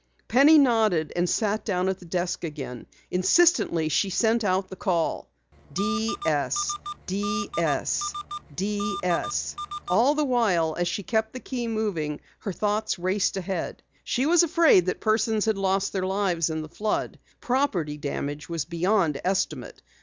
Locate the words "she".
3.87-4.09, 10.87-11.03, 14.03-14.25